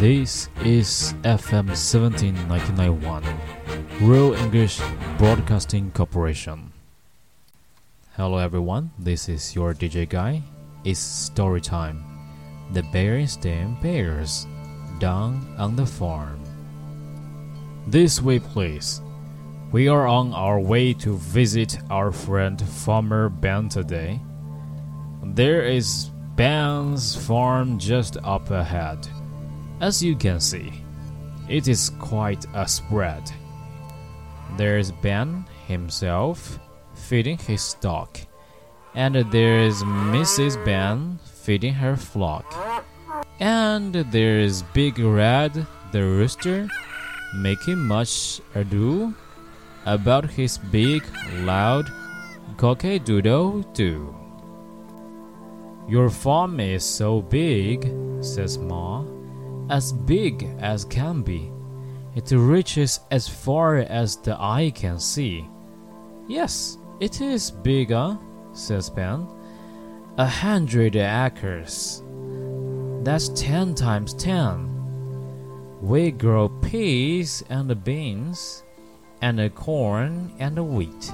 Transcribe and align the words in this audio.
This 0.00 0.48
is 0.64 1.12
FM 1.24 1.74
17991, 1.74 3.24
Real 4.00 4.32
English 4.32 4.80
Broadcasting 5.18 5.90
Corporation. 5.90 6.72
Hello 8.14 8.38
everyone, 8.38 8.92
this 8.96 9.28
is 9.28 9.56
your 9.56 9.74
DJ 9.74 10.08
guy. 10.08 10.40
It's 10.84 11.00
story 11.00 11.60
time. 11.60 12.04
The 12.74 12.82
Berenstain 12.82 13.82
Bears 13.82 14.46
down 15.00 15.52
on 15.58 15.74
the 15.74 15.86
farm. 15.86 16.44
This 17.88 18.22
way, 18.22 18.38
please. 18.38 19.02
We 19.72 19.88
are 19.88 20.06
on 20.06 20.32
our 20.32 20.60
way 20.60 20.92
to 20.94 21.16
visit 21.16 21.76
our 21.90 22.12
friend 22.12 22.62
Farmer 22.62 23.28
Ben 23.28 23.68
today. 23.68 24.20
There 25.24 25.62
is 25.62 26.12
Ben's 26.36 27.16
farm 27.16 27.80
just 27.80 28.16
up 28.22 28.52
ahead. 28.52 29.08
As 29.80 30.02
you 30.02 30.16
can 30.16 30.40
see, 30.40 30.72
it 31.48 31.68
is 31.68 31.90
quite 32.00 32.44
a 32.54 32.66
spread. 32.66 33.22
There's 34.56 34.90
Ben 34.90 35.44
himself 35.66 36.58
feeding 36.94 37.38
his 37.38 37.74
dog, 37.80 38.18
and 38.94 39.14
there's 39.30 39.82
Mrs. 39.84 40.62
Ben 40.64 41.20
feeding 41.42 41.74
her 41.74 41.96
flock, 41.96 42.44
and 43.38 43.94
there's 43.94 44.62
Big 44.74 44.98
Red 44.98 45.66
the 45.92 46.02
rooster 46.02 46.68
making 47.36 47.78
much 47.78 48.40
ado 48.54 49.14
about 49.86 50.28
his 50.28 50.58
big, 50.58 51.04
loud 51.44 51.88
cock-a-doodle 52.56 53.62
doo. 53.74 54.14
Your 55.88 56.10
farm 56.10 56.58
is 56.58 56.84
so 56.84 57.22
big, 57.22 57.94
says 58.20 58.58
Ma, 58.58 59.04
as 59.70 59.92
big 59.92 60.48
as 60.60 60.84
can 60.84 61.22
be. 61.22 61.50
It 62.14 62.30
reaches 62.32 63.00
as 63.10 63.28
far 63.28 63.76
as 63.76 64.16
the 64.16 64.36
eye 64.40 64.72
can 64.74 64.98
see. 64.98 65.46
Yes, 66.26 66.78
it 67.00 67.20
is 67.20 67.50
bigger, 67.50 68.18
says 68.52 68.90
Ben. 68.90 69.26
A 70.16 70.26
hundred 70.26 70.96
acres. 70.96 72.02
That's 73.04 73.28
ten 73.28 73.74
times 73.74 74.14
ten. 74.14 74.74
We 75.80 76.10
grow 76.10 76.48
peas 76.48 77.44
and 77.48 77.84
beans, 77.84 78.64
and 79.22 79.54
corn 79.54 80.32
and 80.40 80.58
wheat, 80.74 81.12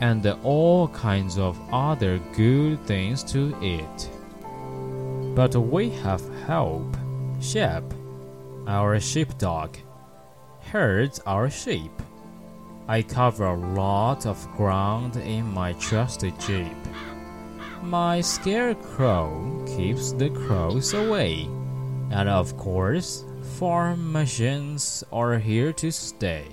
and 0.00 0.26
all 0.42 0.88
kinds 0.88 1.38
of 1.38 1.56
other 1.72 2.18
good 2.34 2.84
things 2.86 3.22
to 3.32 3.56
eat. 3.62 4.10
But 5.36 5.54
we 5.54 5.90
have 5.90 6.22
help. 6.46 6.96
Shep, 7.42 7.82
our 8.68 9.00
sheepdog, 9.00 9.76
herds 10.60 11.18
our 11.26 11.50
sheep. 11.50 11.90
I 12.86 13.02
cover 13.02 13.46
a 13.46 13.74
lot 13.74 14.26
of 14.26 14.46
ground 14.56 15.16
in 15.16 15.52
my 15.52 15.72
trusty 15.72 16.32
jeep. 16.38 16.76
My 17.82 18.20
scarecrow 18.20 19.64
keeps 19.66 20.12
the 20.12 20.30
crows 20.30 20.94
away, 20.94 21.48
and 22.12 22.28
of 22.28 22.56
course, 22.56 23.24
farm 23.58 24.12
machines 24.12 25.02
are 25.12 25.36
here 25.36 25.72
to 25.72 25.90
stay. 25.90 26.46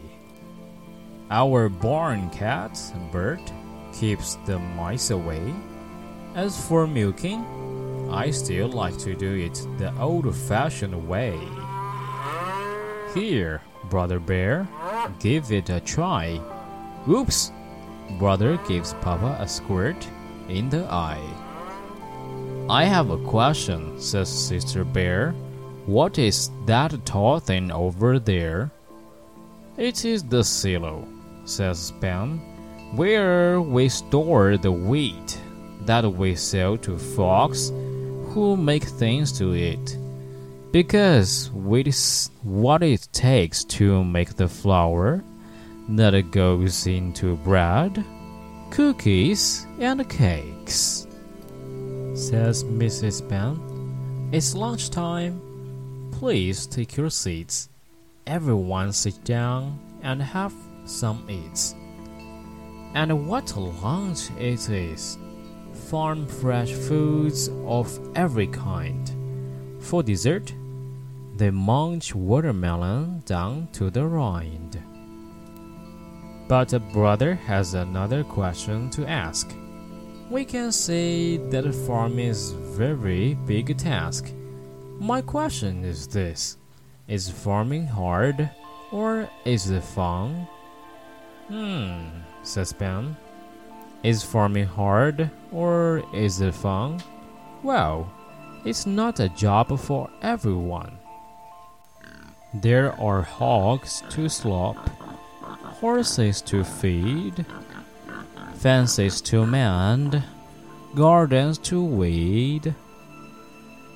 Our 1.29 1.69
barn 1.69 2.31
cat, 2.31 2.81
Bert, 3.11 3.53
keeps 3.93 4.39
the 4.47 4.57
mice 4.57 5.11
away. 5.11 5.53
As 6.33 6.59
for 6.67 6.87
milking, 6.87 7.45
I 8.11 8.31
still 8.31 8.67
like 8.69 8.97
to 8.99 9.15
do 9.15 9.35
it 9.35 9.65
the 9.77 9.93
old 9.99 10.35
fashioned 10.35 11.07
way. 11.07 11.37
Here, 13.13 13.61
Brother 13.89 14.19
Bear, 14.19 14.67
give 15.19 15.51
it 15.51 15.69
a 15.69 15.79
try. 15.79 16.39
Oops! 17.07 17.51
Brother 18.17 18.57
gives 18.67 18.93
Papa 18.95 19.37
a 19.39 19.47
squirt 19.47 20.07
in 20.47 20.69
the 20.69 20.85
eye. 20.85 21.23
I 22.69 22.83
have 22.83 23.09
a 23.09 23.17
question, 23.17 23.99
says 23.99 24.29
Sister 24.29 24.83
Bear. 24.83 25.31
What 25.85 26.17
is 26.17 26.51
that 26.65 27.05
tall 27.05 27.39
thing 27.39 27.71
over 27.71 28.19
there? 28.19 28.71
It 29.77 30.05
is 30.05 30.23
the 30.23 30.43
silo, 30.43 31.07
says 31.45 31.91
Ben, 31.99 32.37
where 32.95 33.61
we 33.61 33.87
store 33.89 34.57
the 34.57 34.71
wheat 34.71 35.39
that 35.81 36.05
we 36.05 36.35
sell 36.35 36.77
to 36.77 36.97
folks 36.97 37.71
who 38.29 38.55
make 38.55 38.83
things 38.83 39.31
to 39.39 39.55
eat. 39.55 39.97
Because 40.71 41.49
wheat 41.51 42.29
what 42.43 42.83
it 42.83 43.07
takes 43.11 43.63
to 43.65 44.03
make 44.03 44.35
the 44.35 44.47
flour 44.47 45.23
that 45.89 46.31
goes 46.31 46.85
into 46.85 47.35
bread, 47.37 48.05
cookies, 48.69 49.65
and 49.79 50.07
cakes. 50.07 51.07
Says 52.13 52.63
Mrs. 52.63 53.27
Ben. 53.27 54.29
It's 54.31 54.53
lunchtime. 54.53 55.41
Please 56.11 56.67
take 56.67 56.95
your 56.97 57.09
seats. 57.09 57.69
Everyone 58.27 58.93
sit 58.93 59.23
down 59.23 59.79
and 60.03 60.21
have 60.21 60.53
some 60.85 61.25
eats. 61.27 61.73
And 62.93 63.27
what 63.27 63.53
a 63.53 63.59
lunch 63.59 64.29
it 64.37 64.69
is! 64.69 65.17
Farm 65.87 66.27
fresh 66.27 66.71
foods 66.71 67.49
of 67.65 67.89
every 68.15 68.47
kind. 68.47 69.09
For 69.79 70.03
dessert, 70.03 70.53
they 71.35 71.49
munch 71.49 72.13
watermelon 72.13 73.23
down 73.25 73.69
to 73.73 73.89
the 73.89 74.05
rind. 74.05 74.77
But 76.47 76.73
a 76.73 76.79
brother 76.79 77.33
has 77.35 77.73
another 77.73 78.23
question 78.23 78.89
to 78.91 79.07
ask. 79.07 79.51
We 80.29 80.45
can 80.45 80.71
say 80.71 81.37
that 81.37 81.65
a 81.65 81.73
farm 81.73 82.19
is 82.19 82.51
very 82.51 83.33
big 83.33 83.75
task. 83.77 84.31
My 84.99 85.21
question 85.21 85.83
is 85.83 86.07
this: 86.07 86.57
Is 87.07 87.29
farming 87.29 87.87
hard, 87.87 88.49
or 88.91 89.27
is 89.45 89.71
it 89.71 89.83
fun? 89.83 90.47
Hmm, 91.47 92.21
says 92.43 92.73
Ben. 92.73 93.17
Is 94.03 94.23
farming 94.23 94.67
hard, 94.67 95.31
or 95.51 96.03
is 96.13 96.41
it 96.41 96.53
fun? 96.53 97.01
Well, 97.63 98.11
it's 98.65 98.85
not 98.85 99.19
a 99.19 99.29
job 99.29 99.77
for 99.79 100.09
everyone. 100.21 100.97
There 102.53 102.99
are 102.99 103.21
hogs 103.21 104.03
to 104.09 104.27
slop, 104.27 104.89
horses 105.79 106.41
to 106.43 106.63
feed, 106.63 107.45
fences 108.55 109.21
to 109.21 109.45
mend, 109.45 110.23
gardens 110.95 111.57
to 111.59 111.83
weed, 111.83 112.73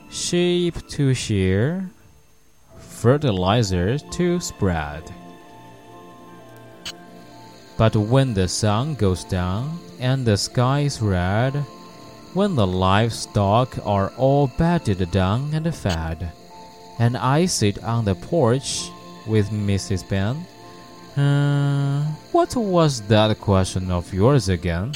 sheep 0.09 0.87
to 0.89 1.13
shear, 1.13 1.89
fertilizer 2.77 3.97
to 3.97 4.39
spread. 4.39 5.03
But 7.77 7.95
when 7.95 8.33
the 8.33 8.47
sun 8.47 8.95
goes 8.95 9.23
down 9.23 9.79
and 9.99 10.25
the 10.25 10.37
sky 10.37 10.81
is 10.81 11.01
red, 11.01 11.53
when 12.33 12.55
the 12.55 12.67
livestock 12.67 13.77
are 13.85 14.11
all 14.17 14.47
bedded 14.47 15.09
down 15.11 15.53
and 15.53 15.73
fed, 15.73 16.31
and 16.99 17.17
I 17.17 17.45
sit 17.45 17.83
on 17.83 18.05
the 18.05 18.15
porch 18.15 18.89
with 19.27 19.49
Mrs. 19.49 20.07
Ben, 20.07 20.45
uh, 21.17 22.03
what 22.31 22.55
was 22.55 23.01
that 23.01 23.39
question 23.39 23.91
of 23.91 24.13
yours 24.13 24.49
again? 24.49 24.93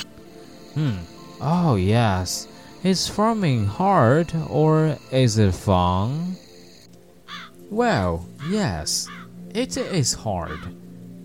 Hmm. 0.73 0.97
Oh, 1.39 1.75
yes. 1.75 2.47
Is 2.83 3.07
farming 3.07 3.65
hard 3.65 4.33
or 4.49 4.97
is 5.11 5.37
it 5.37 5.53
fun? 5.53 6.37
Well, 7.69 8.25
yes, 8.49 9.07
it 9.53 9.77
is 9.77 10.13
hard, 10.13 10.59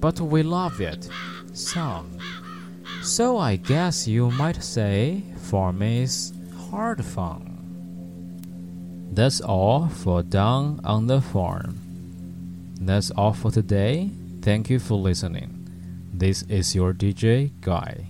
but 0.03 0.21
we 0.21 0.43
love 0.43 0.81
it. 0.81 1.09
Some. 1.55 2.19
So 3.03 3.39
I 3.39 3.57
guess 3.57 4.09
you 4.09 4.33
might 4.33 4.63
say 4.63 5.23
farming 5.37 6.03
is 6.03 6.33
hard 6.71 7.03
fun. 7.05 7.49
That's 9.13 9.41
all 9.41 9.89
for 9.89 10.23
Down 10.23 10.81
on 10.85 11.07
the 11.07 11.21
Farm. 11.21 11.79
That's 12.81 13.13
all 13.13 13.33
for 13.33 13.53
today. 13.53 14.11
Thank 14.43 14.69
you 14.69 14.81
for 14.81 14.95
listening. 14.95 15.69
This 16.13 16.43
is 16.43 16.75
your 16.75 16.93
DJ 16.93 17.53
Guy. 17.61 18.09